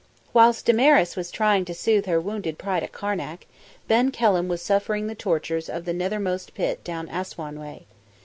Whilst 0.33 0.65
Damaris 0.65 1.15
was 1.15 1.29
trying 1.29 1.63
to 1.65 1.75
soothe 1.75 2.07
her 2.07 2.19
wounded 2.19 2.57
pride 2.57 2.81
at 2.81 2.91
Karnak, 2.91 3.45
Ben 3.87 4.09
Kelham 4.09 4.47
was 4.47 4.59
suffering 4.59 5.05
the 5.05 5.13
tortures 5.13 5.69
of 5.69 5.85
the 5.85 5.93
nethermost 5.93 6.55
pit 6.55 6.83
down 6.83 7.07
Assouan 7.07 7.59
way. 7.59 7.85